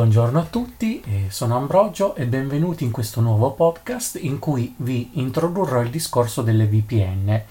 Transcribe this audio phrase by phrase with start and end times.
[0.00, 5.82] buongiorno a tutti, sono Ambrogio e benvenuti in questo nuovo podcast in cui vi introdurrò
[5.82, 7.42] il discorso delle VPN.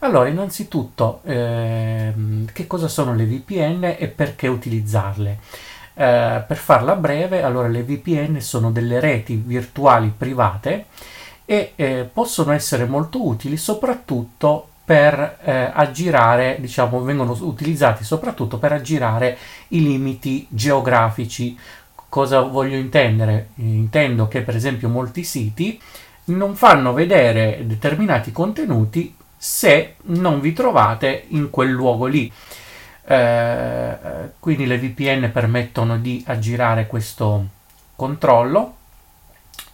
[0.00, 5.38] Allora, innanzitutto, ehm, che cosa sono le VPN e perché utilizzarle?
[5.94, 10.88] Eh, per farla breve, allora le VPN sono delle reti virtuali private
[11.46, 18.72] e eh, possono essere molto utili soprattutto per eh, aggirare, diciamo, vengono utilizzati soprattutto per
[18.72, 19.36] aggirare
[19.68, 21.54] i limiti geografici.
[22.08, 23.50] Cosa voglio intendere?
[23.56, 25.80] Intendo che per esempio molti siti
[26.26, 32.30] non fanno vedere determinati contenuti se non vi trovate in quel luogo lì.
[33.04, 33.96] Eh,
[34.38, 37.46] quindi le VPN permettono di aggirare questo
[37.94, 38.76] controllo,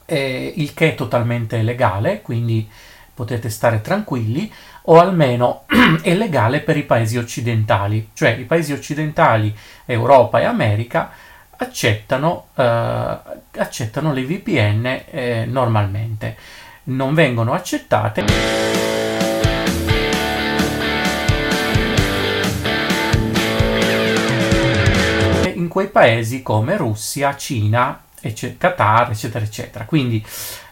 [0.05, 2.69] eh, il che è totalmente legale, quindi
[3.13, 5.65] potete stare tranquilli, o almeno
[6.03, 9.55] è legale per i paesi occidentali, cioè i paesi occidentali,
[9.87, 11.11] Europa e America,
[11.57, 13.19] accettano, eh,
[13.57, 16.37] accettano le VPN eh, normalmente.
[16.85, 18.25] Non vengono accettate.
[25.55, 28.03] in quei paesi come Russia, Cina,
[28.59, 29.85] Qatar, eccetera, eccetera.
[29.85, 30.25] Quindi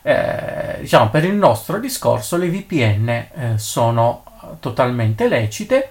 [0.03, 4.25] eh, diciamo, per il nostro discorso le VPN eh, sono
[4.61, 5.91] totalmente lecite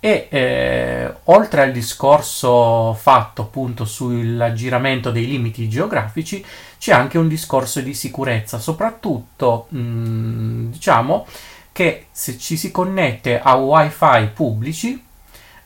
[0.00, 6.44] e eh, oltre al discorso fatto appunto sull'aggiramento dei limiti geografici
[6.78, 11.26] c'è anche un discorso di sicurezza soprattutto mh, mm, diciamo
[11.72, 15.04] che se ci si connette a wifi pubblici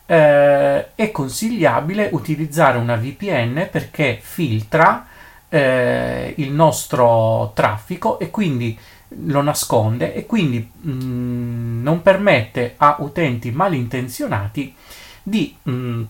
[0.05, 5.07] eh, è consigliabile utilizzare una VPN perché filtra
[5.53, 8.75] eh, il nostro traffico e quindi
[9.25, 14.73] lo nasconde e quindi mh, mm, non permette a utenti malintenzionati
[15.21, 16.03] di mh, mm,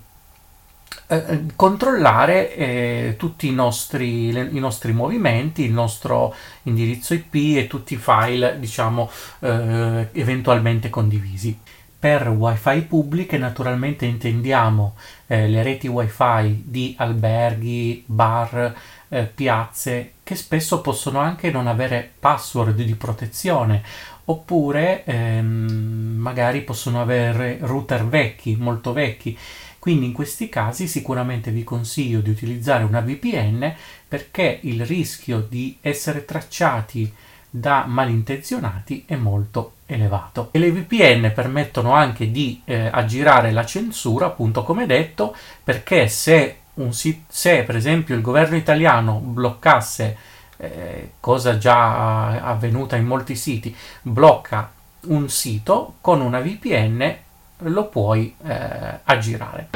[1.07, 7.57] eh, eh, controllare eh, tutti i nostri, le, i nostri, movimenti, il nostro indirizzo IP
[7.57, 11.59] e tutti i file diciamo eh, eventualmente condivisi.
[11.99, 14.95] Per wifi pubbliche naturalmente intendiamo
[15.27, 18.75] eh, le reti wifi di alberghi, bar,
[19.13, 23.83] eh, piazze che spesso possono anche non avere password di protezione
[24.25, 29.37] oppure ehm, magari possono avere router vecchi, molto vecchi.
[29.77, 33.73] Quindi in questi casi sicuramente vi consiglio di utilizzare una VPN
[34.07, 37.13] perché il rischio di essere tracciati
[37.49, 40.49] da malintenzionati è molto elevato.
[40.51, 46.57] E le VPN permettono anche di eh, aggirare la censura, appunto come detto, perché se
[46.91, 50.17] sit- se per esempio il governo italiano bloccasse,
[50.57, 54.71] eh, cosa già avvenuta in molti siti, blocca
[55.05, 57.15] un sito con una VPN
[57.57, 59.69] lo puoi eh, aggirare.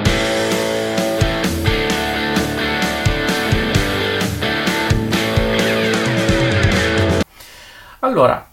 [8.00, 8.48] Allora,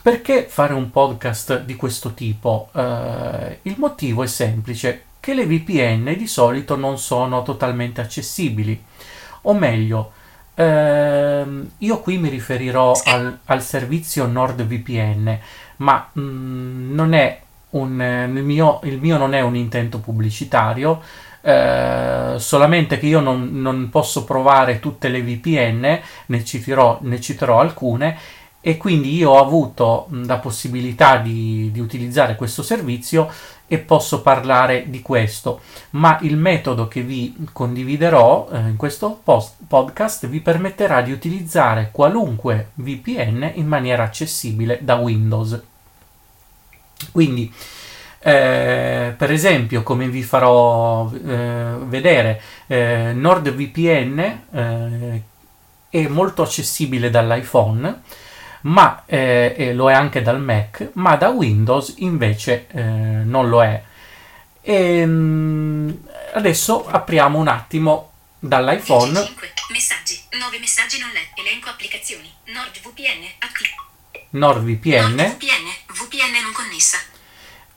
[0.00, 2.68] perché fare un podcast di questo tipo?
[2.72, 8.78] Eh, il motivo è semplice che le VPN di solito non sono totalmente accessibili.
[9.42, 10.12] O meglio,
[10.54, 15.38] ehm, io qui mi riferirò al, al servizio NordVPN,
[15.76, 17.40] ma mh, mm, non è
[17.70, 21.00] un, il, mio, il mio non è un intento pubblicitario,
[21.40, 27.60] eh, solamente che io non, non, posso provare tutte le VPN, ne citerò, ne citerò
[27.60, 28.18] alcune
[28.60, 33.30] e quindi io ho avuto la possibilità di, di, utilizzare questo servizio
[33.66, 35.60] e posso parlare di questo,
[35.90, 41.88] ma il metodo che vi condividerò eh, in questo post- podcast vi permetterà di utilizzare
[41.90, 45.60] qualunque VPN in maniera accessibile da Windows.
[47.10, 47.52] Quindi,
[48.20, 54.18] eh, per esempio, come vi farò eh, vedere, eh, NordVPN
[54.52, 55.22] eh,
[55.88, 58.02] è molto accessibile dall'iPhone
[58.64, 63.82] ma eh, lo è anche dal Mac, ma da Windows invece eh, non lo è.
[64.60, 69.24] E, ehm, adesso apriamo un attimo dall'iPhone.
[69.24, 73.82] 5 messaggi, 9 messaggi non letti, elenco applicazioni, NordVPN attivo.
[74.30, 75.14] NordVPN.
[75.14, 76.98] NordVPN, VPN non connessa.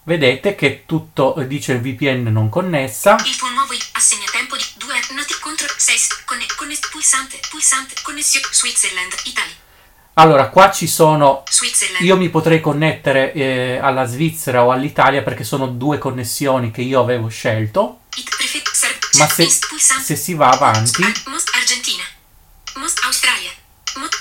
[0.04, 3.18] Vedete che tutto dice il VPN non connessa.
[3.25, 8.48] Il tuo nuovo assegna tempo di 2 noti contro 6 conne, conne, pulsante, pulsante, connessione
[8.50, 9.67] Switzerland, Italia.
[10.19, 11.44] Allora, qua ci sono.
[12.00, 17.00] Io mi potrei connettere eh, alla Svizzera o all'Italia perché sono due connessioni che io
[17.00, 18.02] avevo scelto.
[19.19, 21.04] Ma se, se si va avanti.
[21.04, 22.04] Argentina.
[23.04, 23.52] Australia.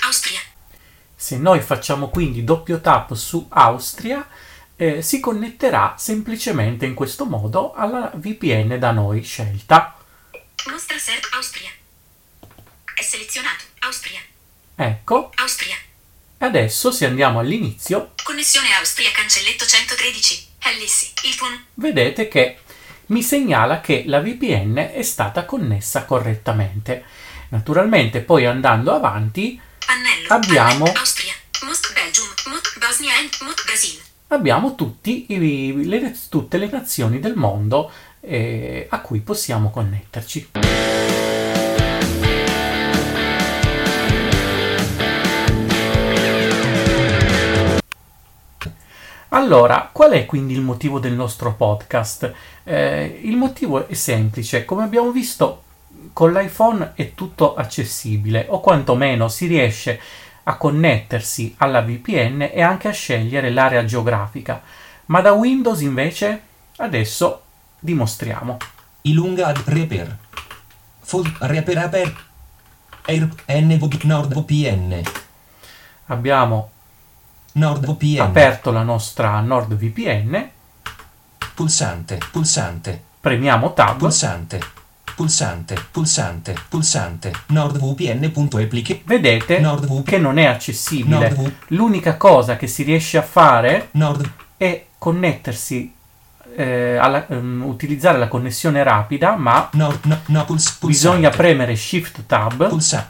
[0.04, 0.40] Austria.
[1.14, 4.28] Se noi facciamo quindi doppio tap su Austria,
[4.76, 9.96] eh, si connetterà semplicemente in questo modo alla VPN da noi scelta.
[10.70, 10.96] Mostra
[11.32, 11.70] Austria.
[12.94, 13.64] È selezionato.
[13.80, 14.20] Austria.
[14.78, 15.74] Ecco, Austria.
[16.38, 20.48] adesso se andiamo all'inizio, Connessione Austria cancelletto 113.
[20.66, 21.12] Ellissi.
[21.24, 21.46] Il tuo.
[21.74, 22.58] vedete che
[23.06, 27.04] mi segnala che la VPN è stata connessa correttamente.
[27.50, 30.26] Naturalmente poi andando avanti Pannello.
[30.28, 30.92] Abbiamo-.
[30.92, 31.32] Austria.
[31.62, 32.26] Most Belgium.
[32.48, 33.98] Mot Bosnia and Mot Brasil.
[34.28, 37.90] abbiamo tutti i- le- tutte le nazioni del mondo
[38.20, 40.50] eh, a cui possiamo connetterci.
[49.30, 52.32] Allora, qual è quindi il motivo del nostro podcast?
[52.62, 55.62] Eh, il motivo è semplice, come abbiamo visto
[56.12, 60.00] con l'iPhone è tutto accessibile o quantomeno si riesce
[60.44, 64.62] a connettersi alla VPN e anche a scegliere l'area geografica,
[65.06, 66.42] ma da Windows invece
[66.76, 67.42] adesso
[67.80, 68.56] dimostriamo.
[69.02, 70.16] Ilunga ad reper.
[71.00, 72.24] Full reper aper.
[73.06, 75.02] Air NVP NordVPN.
[76.06, 76.70] Abbiamo
[77.56, 78.20] NordVPN.
[78.20, 80.48] aperto la nostra NordVPN,
[81.54, 84.60] Pulsante, pulsante, premiamo Tab pulsante,
[85.14, 87.32] pulsante, pulsante, pulsante.
[87.46, 89.00] NordVPN.applique.
[89.04, 90.02] vedete NordVPN.
[90.02, 91.30] che non è accessibile.
[91.30, 91.52] NordV.
[91.68, 94.30] L'unica cosa che si riesce a fare Nord.
[94.58, 95.94] è connettersi,
[96.54, 100.04] eh, alla- ehm, utilizzare la connessione rapida, ma Nord.
[100.04, 102.68] No, no, puls, bisogna premere Shift Tab.
[102.68, 103.08] Pulsa.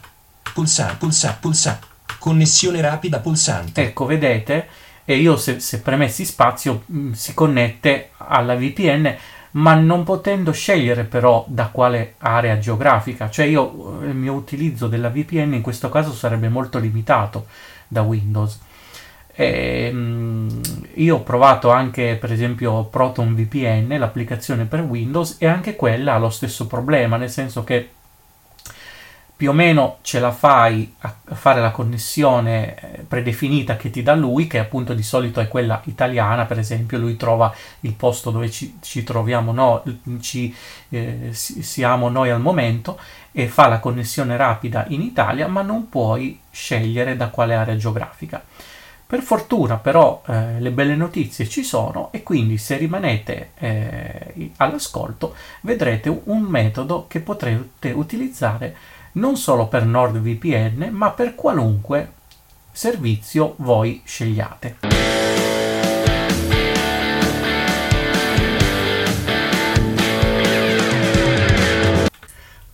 [0.54, 1.78] Pulsa, pulsa, pulsa.
[2.18, 3.82] Connessione rapida pulsante.
[3.82, 4.68] Ecco, vedete?
[5.04, 9.14] E io se, se premessi spazio mh, si connette alla VPN,
[9.52, 13.30] ma non potendo scegliere però da quale area geografica.
[13.30, 17.46] Cioè io eh, il mio utilizzo della VPN in questo caso sarebbe molto limitato
[17.88, 18.60] da Windows.
[19.38, 20.60] E, mh,
[20.94, 26.18] io ho provato anche per esempio Proton VPN, l'applicazione per Windows, e anche quella ha
[26.18, 27.90] lo stesso problema, nel senso che
[29.36, 34.14] più o meno ce la fai a fare la connessione eh, predefinita che ti dà
[34.14, 38.50] lui, che appunto di solito è quella italiana, per esempio, lui trova il posto dove
[38.50, 40.54] ci, ci troviamo noi, ci
[40.88, 42.98] eh, si- siamo noi al momento
[43.30, 48.42] e fa la connessione rapida in Italia, ma non puoi scegliere da quale area geografica.
[49.08, 55.36] Per fortuna però eh, le belle notizie ci sono e quindi se rimanete eh, all'ascolto
[55.60, 62.12] vedrete un metodo che potrete utilizzare non solo per NordVPN ma per qualunque
[62.72, 64.76] servizio voi scegliate.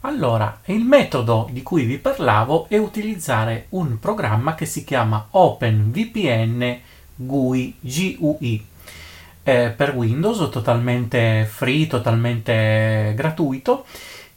[0.04, 6.78] Allora, il metodo di cui vi parlavo è utilizzare un programma che si chiama OpenVPN
[7.14, 8.66] GUI, GUI
[9.44, 13.84] eh, per Windows, totalmente free, totalmente gratuito,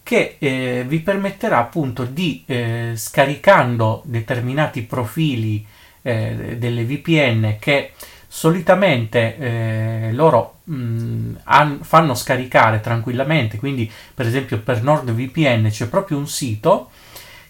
[0.05, 5.65] che eh, vi permetterà appunto di, eh, scaricando determinati profili
[6.03, 7.93] eh, delle VPN che
[8.27, 16.19] solitamente eh, loro mh, han- fanno scaricare tranquillamente, quindi per esempio per NordVPN c'è proprio
[16.19, 16.91] un sito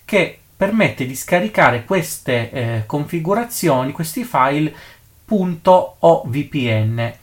[0.05, 4.73] che permette di scaricare queste eh, configurazioni, questi file
[5.27, 7.13] .ovpn.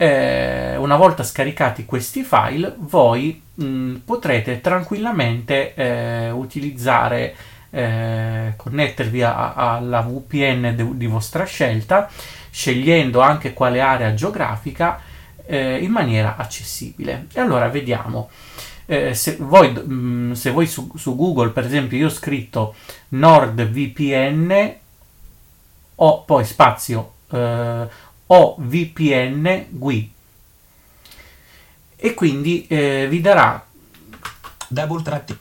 [0.00, 7.34] Eh, una volta scaricati questi file, voi mh, potrete tranquillamente eh, utilizzare,
[7.70, 12.08] eh, connettervi alla VPN de- di vostra scelta,
[12.48, 15.00] scegliendo anche quale area geografica
[15.44, 17.26] eh, in maniera accessibile.
[17.32, 18.30] E allora vediamo.
[18.86, 22.76] Eh, se voi, mh, se voi su, su Google, per esempio, io ho scritto
[23.08, 24.74] NordVPN
[25.96, 27.86] o poi spazio eh,
[28.28, 30.12] o VPN GUI
[31.96, 33.68] e quindi eh, vi darà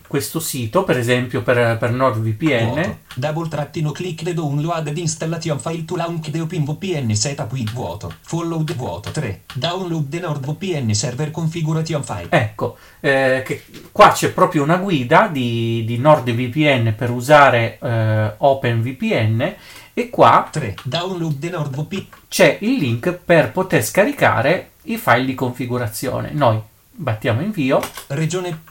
[0.07, 2.97] questo sito per esempio per, per NordVPN.
[3.15, 8.13] Double trattino click the download ed installation file to launch the OpenVPN setup with vuoto.
[8.21, 9.41] Follow the vuoto 3.
[9.53, 12.27] Download the NordVPN server configuration file.
[12.29, 19.55] ecco eh, che qua c'è proprio una guida di, di NordVPN per usare eh, OpenVPN
[19.97, 20.75] e qua 3.
[20.83, 22.05] Download NordVPN.
[22.27, 26.61] c'è il link per poter scaricare i file di configurazione noi
[26.91, 28.61] battiamo invio Regione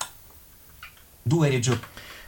[1.22, 1.80] 2 region.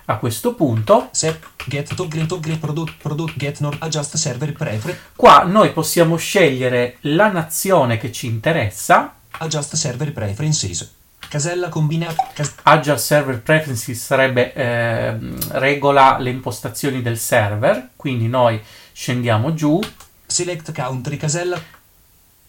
[0.07, 5.45] a questo punto Set get toggle toggle product product get nord adjust server prefer Qua
[5.45, 9.15] noi possiamo scegliere la nazione che ci interessa.
[9.31, 10.97] adjust server preferences.
[11.29, 18.59] Casella combinata cas- Adjust Server Preferences sarebbe ehm, regola le impostazioni del server, quindi noi
[18.99, 19.79] scendiamo giù,
[20.27, 21.63] select country casella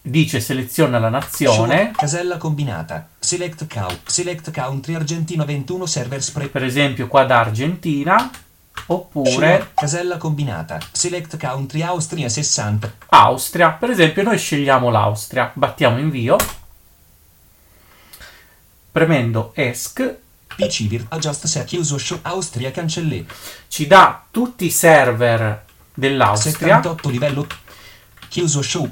[0.02, 3.08] dice seleziona la nazione, casella combinata.
[3.20, 4.10] Select count.
[4.10, 6.48] Select country Argentina 21 server spray.
[6.48, 8.32] per esempio qua da Argentina,
[8.88, 10.80] oppure casella combinata.
[10.92, 12.94] Select country Austria 60.
[13.10, 13.70] Austria.
[13.70, 16.36] Per esempio noi scegliamo l'Austria, battiamo invio,
[18.92, 20.18] premendo ESC
[20.56, 23.24] PC Virt Adjust se chiuso show Austria cancellé.
[23.68, 25.68] ci dà tutti i server
[26.00, 26.54] dell'Austria.
[26.54, 27.48] 78 livello.
[28.28, 28.90] Chiuso show.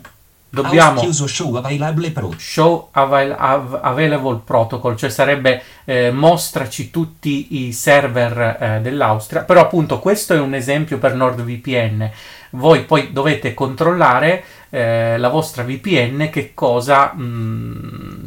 [0.49, 2.33] Dobbiamo chiuso show available pro.
[2.37, 9.59] show avail- av- available protocol, cioè sarebbe eh, mostraci tutti i server eh, dell'Austria, però
[9.59, 12.09] appunto questo è un esempio per NordVPN.
[12.51, 18.25] Voi poi dovete controllare eh, la vostra VPN che cosa mm,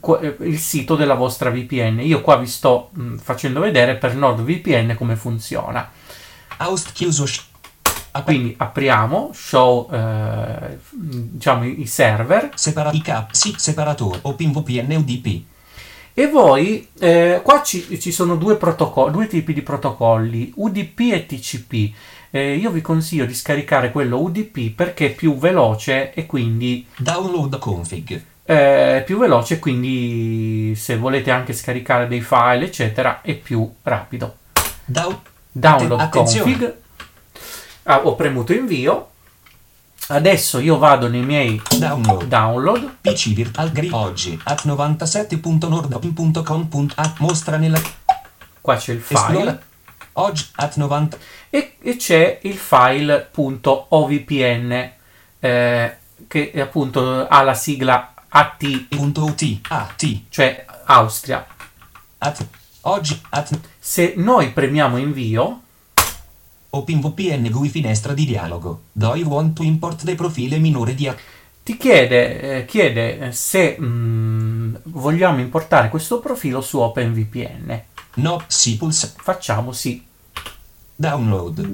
[0.00, 2.00] qu- eh, il sito della vostra VPN.
[2.00, 5.90] Io qua vi sto mm, facendo vedere per NordVPN come funziona.
[6.58, 7.44] Aust chiuso show.
[8.24, 13.30] Quindi apriamo, show eh, diciamo i server Separa i cap.
[13.32, 14.18] Sì, separatore.
[14.22, 15.42] OpenVPN UDP.
[16.14, 21.26] E voi, eh, qua ci, ci sono due, protocolli, due tipi di protocolli, UDP e
[21.26, 21.94] TCP.
[22.30, 27.56] Eh, io vi consiglio di scaricare quello UDP perché è più veloce e quindi Download
[27.58, 28.20] config.
[28.44, 34.36] eh, è più veloce quindi se volete anche scaricare dei file eccetera è più rapido.
[34.84, 35.18] Down.
[35.52, 36.50] Download Atten- attenzione.
[36.52, 36.76] config.
[37.90, 39.08] Ah, ho premuto invio.
[40.08, 42.24] Adesso io vado nei miei Download.
[42.24, 42.96] download.
[43.00, 47.80] PC Virtual Grid oggi at 97.nordop.com.at mostra nella
[48.60, 49.20] Qua c'è il file.
[49.20, 49.58] esplora
[50.14, 51.16] oggi at 90
[51.48, 54.90] e, e c'è il file .ovpn
[55.40, 61.46] eh, che appunto ha la sigla AT, punto UT AT cioè Austria.
[62.18, 62.46] at
[62.82, 65.62] oggi at Se noi premiamo invio,
[66.70, 71.10] OpenVPN GUI finestra di dialogo do I want to import the profile minore di
[71.62, 77.82] ti chiede, eh, chiede eh, se mm, vogliamo importare questo profilo su OpenVPN.
[78.14, 80.02] no si pulsa Facciamo sì.
[80.94, 81.68] download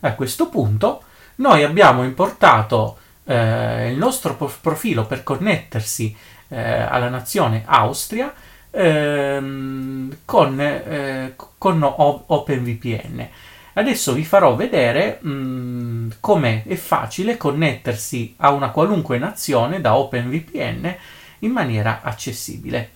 [0.00, 1.02] A questo punto
[1.36, 6.14] noi abbiamo importato eh, il nostro pro- profilo per connettersi
[6.48, 8.32] eh, alla nazione Austria
[8.70, 13.28] ehm, con, eh, con OpenVPN.
[13.74, 20.94] Adesso vi farò vedere mh, come è facile connettersi a una qualunque nazione da OpenVPN
[21.40, 22.90] in maniera accessibile.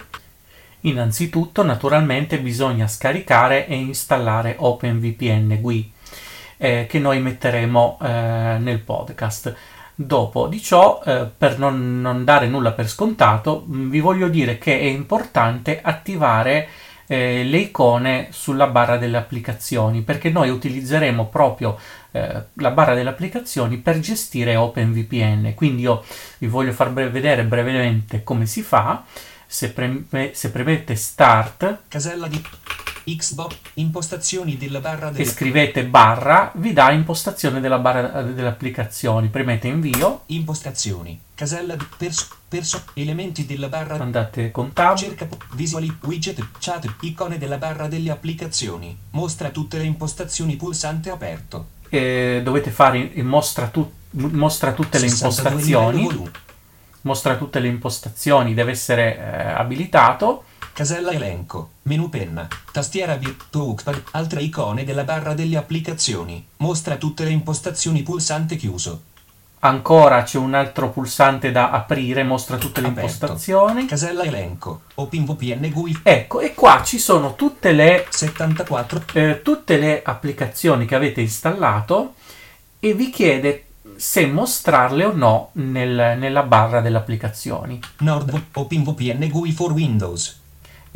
[0.80, 5.92] Innanzitutto, naturalmente, bisogna scaricare e installare OpenVPN GUI
[6.58, 9.54] eh, che noi metteremo eh, nel podcast.
[9.94, 14.58] Dopo di ciò, eh, per non, non dare nulla per scontato, mh, vi voglio dire
[14.58, 16.68] che è importante attivare
[17.06, 21.78] eh, le icone sulla barra delle applicazioni perché noi utilizzeremo proprio
[22.12, 25.54] eh, la barra delle applicazioni per gestire OpenVPN.
[25.54, 26.04] Quindi io
[26.38, 29.04] vi voglio far vedere brevemente come si fa.
[29.48, 32.42] Se, preme- se premete Start casella di
[33.14, 38.48] Xbox impostazioni della barra e del scrivete barra, vi dà impostazione della barra eh, delle
[38.48, 39.28] applicazioni.
[39.28, 45.94] Premete invio, impostazioni casella di perso perso elementi della barra andate con tab, Cerca visuali,
[46.04, 48.96] widget, chat, icone della barra delle applicazioni.
[49.10, 51.68] Mostra tutte le impostazioni pulsante aperto.
[51.88, 56.30] e dovete fare il mostra, tu- mostra tutte le 62 impostazioni.
[57.02, 60.44] Mostra tutte le impostazioni, deve essere eh, abilitato.
[60.76, 61.70] Casella elenco.
[61.84, 62.46] Menu penna.
[62.70, 64.02] Tastiera vi- touchpad.
[64.10, 66.46] Altre icone della barra delle applicazioni.
[66.58, 69.00] Mostra tutte le impostazioni pulsante chiuso.
[69.60, 73.08] Ancora c'è un altro pulsante da aprire, mostra tutte le Aperto.
[73.10, 73.86] impostazioni.
[73.86, 74.82] Casella elenco.
[74.96, 76.00] OpenVPN GUI.
[76.02, 79.02] Ecco, e qua ci sono tutte le 74.
[79.14, 82.16] eh, tutte le applicazioni che avete installato
[82.78, 83.64] e vi chiede
[83.96, 87.80] se mostrarle o no nel- nella barra delle applicazioni.
[88.00, 88.38] Nord.
[88.52, 90.44] OpenVPN GUI for Windows.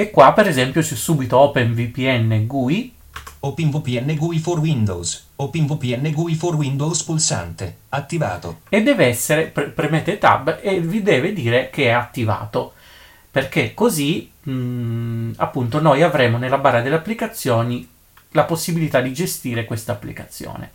[0.01, 2.95] E qua per esempio c'è subito OpenVPN GUI
[3.41, 5.27] OpenVPN GUI for Windows.
[5.37, 7.77] OpenVPN GUI for Windows pulsante.
[7.91, 8.61] Attivato.
[8.71, 12.73] e deve essere, pre- premete tab e vi deve dire che è attivato.
[13.31, 17.87] Perché così mh, appunto noi avremo nella barra delle applicazioni
[18.31, 20.71] la possibilità di gestire questa applicazione.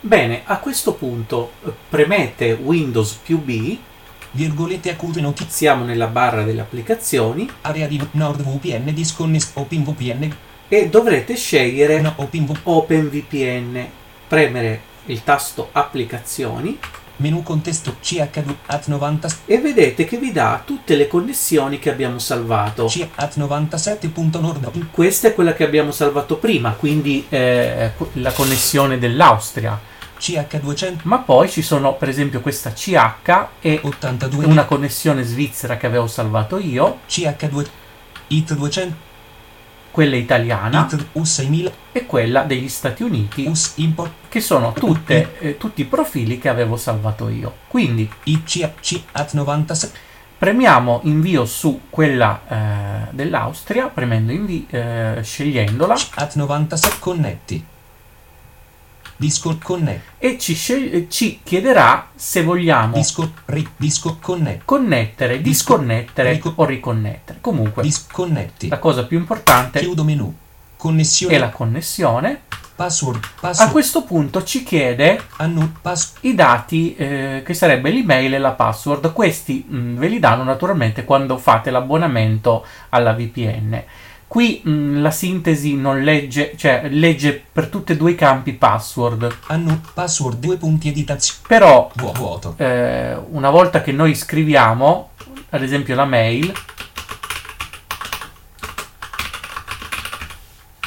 [0.00, 1.52] Bene, a questo punto
[1.88, 3.78] premete Windows più B,
[4.34, 5.52] Virgolette acute notizie.
[5.56, 10.36] siamo nella barra delle applicazioni Area di NordVPN disconness OpenVPN
[10.68, 13.86] e dovrete scegliere no OpenV OpenVPN,
[14.26, 16.78] premere il tasto applicazioni
[17.16, 22.18] menu contesto CHV at 90 e vedete che vi dà tutte le connessioni che abbiamo
[22.18, 22.86] salvato.
[22.86, 29.92] C at 97.nord Questa è quella che abbiamo salvato prima, quindi eh, la connessione dell'Austria.
[30.18, 35.86] CH200 ma poi ci sono per esempio questa CH e 82 una connessione svizzera che
[35.86, 37.66] avevo salvato io, CH2
[38.28, 39.12] IT 200
[39.94, 40.88] quella italiana.
[40.90, 43.74] IT US 6000 e quella degli Stati Uniti, US
[44.28, 47.58] che sono tutte, eh, tutti i profili che avevo salvato io.
[47.68, 49.90] Quindi ICC at 96
[50.36, 55.94] premiamo invio su quella eh, dell'Austria, premendo invi- eh, scegliendola.
[56.14, 57.64] At 96 connetti
[59.16, 65.76] Disco connect e ci, scel- ci chiederà se vogliamo Disco ri, disco connect connettere, Disco-
[65.76, 67.38] disconnettere rico- o riconnettere.
[67.40, 70.34] Comunque, disconnetti la cosa più importante chiudo menu
[70.76, 72.40] connessione è la connessione.
[72.74, 78.34] password A password questo punto ci chiede annu pass i dati eh, che sarebbe l'email
[78.34, 79.12] e la password.
[79.12, 83.82] Questi mh, ve li danno naturalmente quando fate l'abbonamento alla VPN.
[84.26, 89.36] Qui mh, la sintesi non legge, cioè legge per tutti e due i campi password,
[89.46, 91.40] annu password due punti editazione.
[91.46, 92.54] Però Vuo- vuoto.
[92.56, 95.10] eh, una volta che noi scriviamo,
[95.50, 96.52] ad esempio la mail,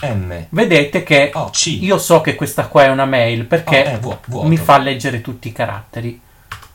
[0.01, 0.45] M.
[0.49, 1.67] vedete che O C.
[1.81, 4.47] io so che questa qua è una mail perché eh, vuo- vuoto.
[4.47, 6.19] mi fa leggere tutti i caratteri.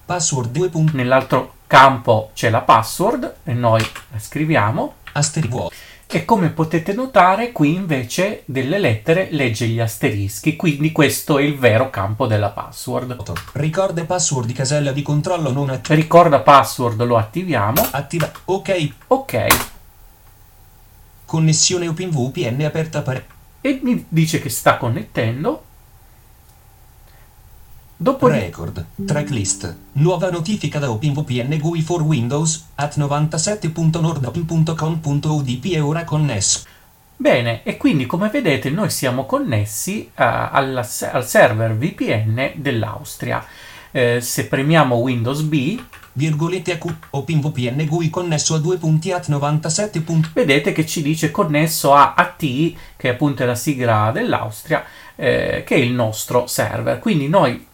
[0.05, 0.97] password due punti.
[0.97, 4.95] Nell'altro campo c'è la password e noi la scriviamo.
[5.13, 5.75] asteri vuoto
[6.15, 11.57] E come potete notare, qui invece delle lettere legge gli asterischi, quindi questo è il
[11.59, 13.17] vero campo della password.
[13.55, 17.89] ricorda password di casella di controllo non att- Ricorda password, lo attiviamo.
[17.93, 19.47] attiva ok Ok.
[21.25, 23.27] connessione OpenVPN aperta pare
[23.63, 25.65] E mi dice che sta connettendo.
[28.03, 36.65] Dopodiché record tracklist nuova notifica da OpenVPN GUI for Windows at 97.nordopin.com.udp è ora connesso
[37.15, 43.47] Bene, e quindi come vedete noi siamo connessi eh, alla al server VPN dell'Austria.
[43.93, 45.81] Eh, se premiamo Windows B,
[46.15, 50.01] virgolette AQ OpenVPN GUI connesso a due punti at 97.
[50.01, 52.45] punt- vedete che ci dice connesso a AT,
[52.97, 56.99] che appunto è la sigla dell'Austria, eh, che è il nostro server.
[56.99, 57.71] Quindi noi,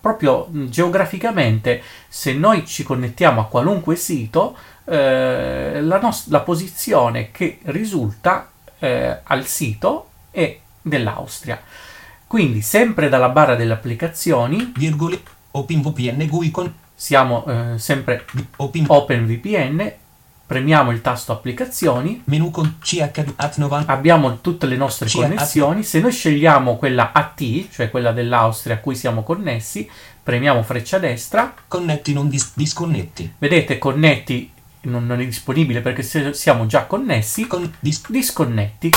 [0.00, 7.30] proprio mh, geograficamente, se noi ci connettiamo a qualunque sito, eh, la, nos- la posizione
[7.30, 11.60] che risulta eh, al sito è dell'Austria.
[12.26, 18.24] Quindi sempre dalla barra delle applicazioni virgolette OpenVPN GUI con siamo eh, sempre
[18.56, 19.92] Open OpenVPN,
[20.48, 25.82] premiamo il tasto applicazioni, menu con CH at 90 abbiamo tutte le nostre Sì, connessioni,
[25.82, 29.86] se noi scegliamo quella AT, cioè quella dell'Austria a cui siamo connessi,
[30.22, 33.34] premiamo freccia destra, connetti non dis- disconnetti.
[33.36, 34.50] Vedete connetti
[34.82, 38.90] non, non è disponibile perché se siamo già connessi, con dis- disconnetti.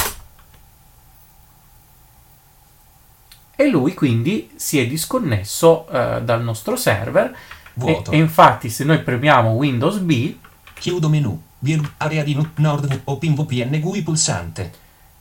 [3.57, 7.25] E lui quindi si è disconnesso eh, dal nostro server.
[7.25, 7.35] E,
[7.73, 10.35] vuoto e infatti se noi premiamo Windows B
[10.81, 14.71] chiudo menu vir- area di nord OpenVPN GUI pulsante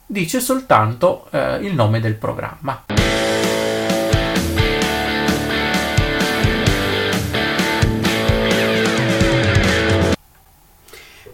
[0.07, 2.85] dice soltanto eh, il nome del programma.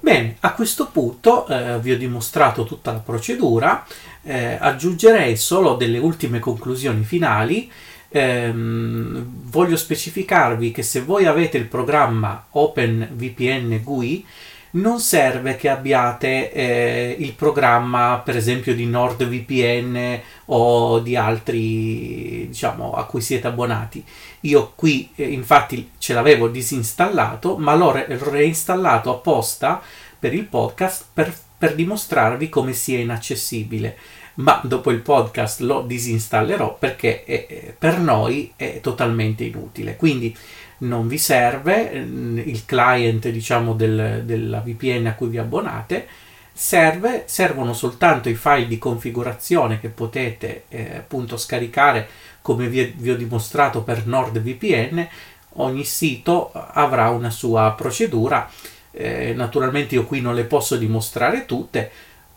[0.00, 3.86] Bene, a questo punto eh, vi ho dimostrato tutta la procedura,
[4.22, 7.70] eh, aggiungerei solo delle ultime conclusioni finali.
[8.16, 14.24] Ehm, voglio specificarvi che se voi avete il programma OpenVPN GUI,
[14.70, 22.92] non serve che abbiate eh, il programma, per esempio, di NordVPN o di altri, diciamo,
[22.92, 24.02] a cui siete abbonati.
[24.40, 29.82] Io qui, eh, infatti, ce l'avevo disinstallato, ma l'ho re- reinstallato apposta
[30.18, 33.96] per il podcast per, per dimostrarvi come sia inaccessibile.
[34.36, 39.96] Ma dopo il podcast lo disinstallerò perché eh, per noi è totalmente inutile.
[39.96, 40.36] Quindi
[40.78, 46.06] non vi serve mm, il client diciamo del- della VPN a cui vi abbonate
[46.52, 52.06] serve, servono soltanto i file di configurazione che potete eh, appunto scaricare
[52.42, 55.06] come vi, vi ho dimostrato per NordVPN
[55.58, 58.48] ogni sito avrà una sua procedura
[58.98, 61.90] Eh, naturalmente io qui non le posso dimostrare tutte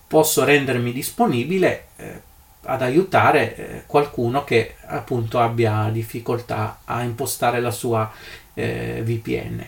[0.09, 2.21] posso rendermi disponibile eh,
[2.63, 8.11] ad aiutare eh, qualcuno che appunto abbia difficoltà a impostare la sua
[8.55, 9.63] eh, VPN.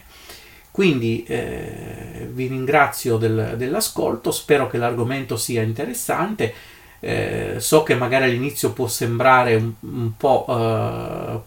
[0.72, 6.54] Quindi eh, vi ringrazio del- dell'ascolto, spero che l'argomento sia interessante.
[7.00, 11.40] Eh, so che magari all'inizio può sembrare un, un po' eh,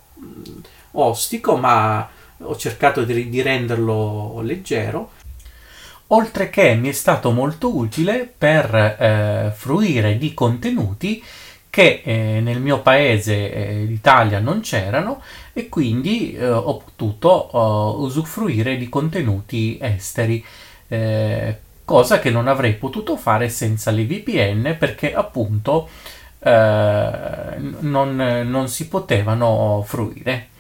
[0.93, 5.11] ostico, ma ho cercato di, di renderlo leggero.
[6.09, 11.23] Oltre che mi è stato molto utile per eh, fruire di contenuti
[11.75, 15.21] che eh, nel mio paese, eh, l'Italia, non c'erano
[15.53, 20.45] e quindi eh, ho potuto uh, usufruire di contenuti esteri,
[20.87, 25.89] eh, cosa che non avrei potuto fare senza le VPN perché appunto
[26.39, 28.15] eh, non,
[28.45, 30.51] non si potevano fruire.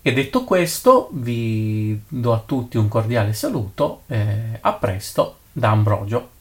[0.00, 6.36] E detto questo, vi do a tutti un cordiale saluto, eh, a presto da Ambrogio.